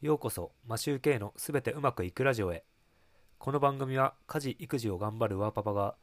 [0.00, 2.62] ようこそマシューケイのすべてうまくいくラジオへ。
[3.36, 5.96] この番組は家事育児を頑張るワーパパが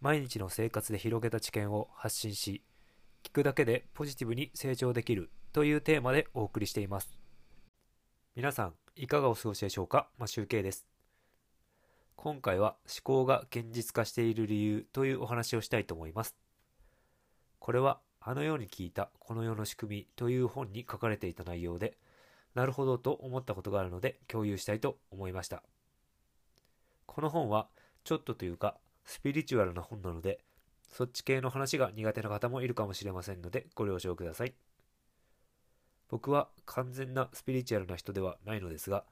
[0.00, 2.62] 毎日の生活で広げた知見を発信し
[3.24, 7.18] 聞くだけでポジティブに成長できるというテーマでお送りしています。
[8.36, 10.08] 皆さんいかがお過ごしでしょうか？
[10.16, 10.86] マシューケイです。
[12.14, 16.36] 今回は思考が現実化している理由というお話をしたいと思います。
[17.58, 21.98] これはあのように聞いたこの世の仕組みという本に書かれていた内容で
[22.54, 25.62] なるほどと思ったことがあるので共有したいと思いました。
[27.06, 27.68] この本は
[28.04, 30.40] ちょっとというかスピリチュアルな本なので
[30.88, 34.54] そっち系の話が苦手な方もいるかもしれませんのでご了承ください。
[36.08, 39.04] 僕は完全なスピリチュアルな人ではないのですが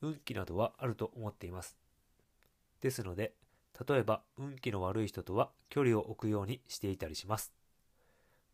[0.00, 1.76] 運気などはあると思っています。
[2.80, 3.34] ですので
[3.88, 7.52] 例えば運気の悪い人とは距離を置くようにしていたりします。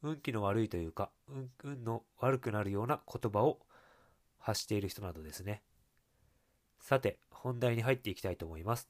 [0.03, 3.59] 運気の悪いというか、運運の悪くなるような言葉を
[4.47, 5.61] 発している人などですね。
[6.79, 8.89] さて、本題に入っていきたいと思います。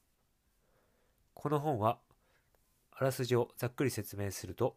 [1.33, 1.97] この本は、
[2.91, 4.75] あらすじをざっくり説明すると、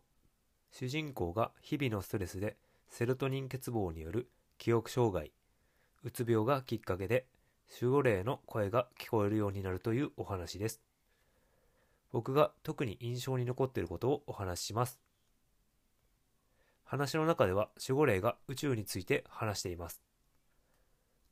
[0.72, 2.56] 主人公が日々のストレスで
[2.88, 5.32] セロトニン欠乏による記憶障害、
[6.02, 7.26] うつ病がきっかけで
[7.78, 10.80] 守護霊の声が聞こえるようになるというお話です。
[12.10, 14.98] 僕が特に印象に残っていることをお話しします。
[16.84, 20.09] 話の中では守護霊が宇宙について話しています。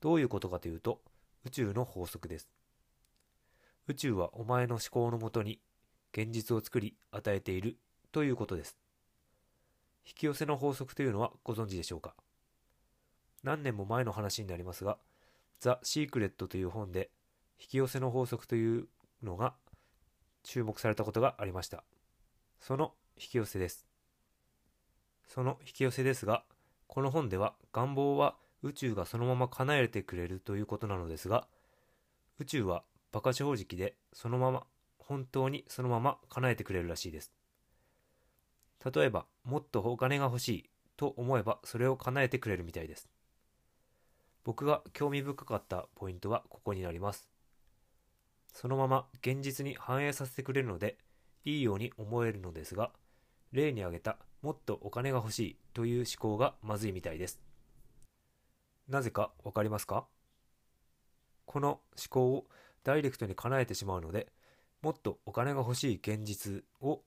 [0.00, 1.00] どういうことかというと、
[1.44, 2.48] 宇宙の法則です。
[3.86, 5.60] 宇宙はお前の思考のもとに
[6.12, 7.76] 現実を作り与えている
[8.12, 8.76] ということです。
[10.06, 12.14] 引き寄せの法則というのはご存知でしょうか？
[13.42, 14.98] 何年も前の話になりますが、
[15.60, 17.10] ザ・シークレットという本で
[17.60, 18.88] 引き寄せの法則という
[19.22, 19.54] のが
[20.44, 21.82] 注目されたことがありました。
[22.60, 23.86] その引き寄せです。
[25.26, 26.44] その引き寄せですが、
[26.86, 31.46] この本では願望は宇宙がそのまま叶えてくれるということなのですが、
[32.38, 34.66] 宇宙は馬鹿正直でそのまま、
[34.98, 37.32] 本当にそのまま叶えてくれるらしいです。
[38.94, 43.08] 例えば、もっとお金が欲しいと思えばそれを叶えてくれるみたいです。
[44.44, 47.28] 僕が興味深かったポイントはここになります。
[48.52, 50.98] そのまま現実に反映させてくれるので、
[51.44, 52.90] いいように思えるのですが、
[53.52, 57.47] 例に挙げたもっとお金が欲しいという思考がまずいみたいです。
[58.88, 60.06] なぜかわかりますか？
[61.44, 62.46] この思考を
[62.84, 64.32] ダイレクトに叶えてしまうので、
[64.82, 67.00] もっとお金が欲しい現実を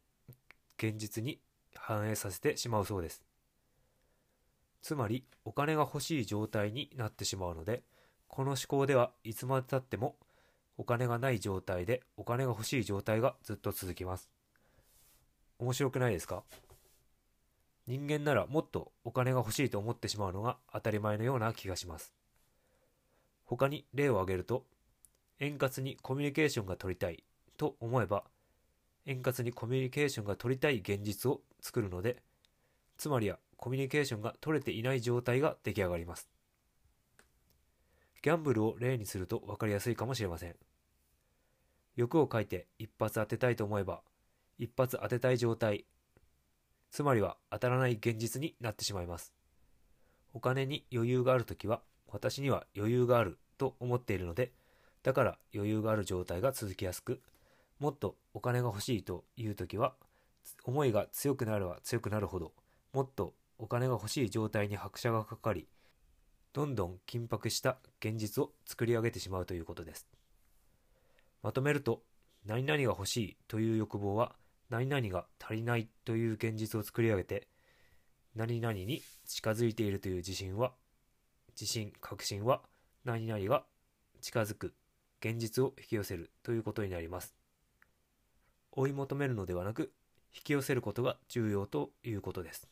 [0.77, 1.39] 現実に
[1.75, 3.23] 反映させてしまうそうです。
[4.81, 7.83] つまり、お金が欲しい状態になってしまうので、
[8.27, 10.15] この思考ではいつまでたっても
[10.77, 14.29] お金がない状態でお金が欲しい状態がずっと続きます。
[15.59, 16.43] 面白くないですか？
[17.91, 22.13] 人間ならもっとお金が欲しいと思ってしまうのが当たり前のような気がします。
[23.43, 24.63] 他に例を挙げると、
[25.41, 27.25] 円滑にコミュニケーションが取りたい
[27.57, 28.23] と思えば、
[29.05, 32.23] 円滑にコミュニケーションが取りたい現実を作るので、
[32.95, 36.29] つまりはコミュニケーションが取れていない状態が出来上がります。
[38.21, 40.55] ギャンブルを例にすると分かりやすいかもしれません。
[41.97, 44.01] 欲を書いて一発当てたいと思えば、
[44.57, 45.83] 一発当てたい状態
[46.91, 49.33] つまりは当たらない現実になってしまいます。
[50.33, 54.51] お金に余裕があるときは、私には余裕があると思っているので、
[55.01, 57.21] だから余裕がある状態が続きやすく、
[57.79, 59.95] もっとお金が欲しいというときは、
[60.65, 62.53] 思いが強くなれば強くなるほど、
[62.93, 65.67] もっとお金が欲しい状態に拍車がかかり、
[66.51, 70.07] どんどん緊迫した現実を作り上げてしまうということです。
[71.41, 72.03] まとめると、
[72.45, 74.35] 何々が欲しいという欲望は
[74.69, 77.49] 何々が足りないという現実を作り上げて、
[78.37, 80.71] 何々に近づいているという自信は、
[81.49, 82.61] 自信、確信は、
[83.03, 83.65] 何々が
[84.21, 84.73] 近づく、
[85.19, 87.35] 現実を引き寄せるということになります。
[88.71, 89.91] 追い求めるのではなく、
[90.33, 92.69] 引き寄せることが重要ということです。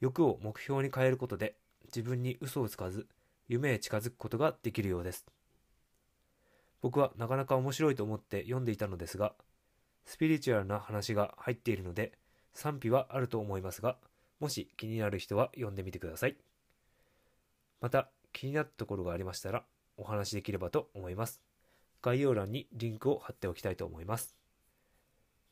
[0.00, 3.06] 欲を目標に変えることで、自分に嘘をつかず、
[3.46, 5.24] 夢へ近づくことができるようです。
[6.82, 9.36] 僕はなかなか面白いと思って読んでいたのですが、
[10.06, 12.12] スピリチュアルな話が入っているので
[12.54, 13.96] 賛否はあると思いますが、
[14.40, 16.36] もし気になる人は読んでみてください。
[17.80, 19.64] また気になったところがありましたら
[19.96, 21.42] お話しできればと思います。
[22.02, 24.36] 概要欄にリンクを貼っておきたいと思います。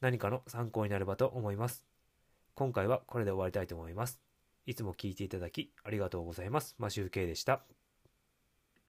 [0.01, 1.85] 何かの参考になればと思います。
[2.55, 4.21] 今回はこれで終わりたいと思います。
[4.67, 6.77] いつも聞いていただきありがとうございます。
[6.79, 7.63] マシュウケイでした。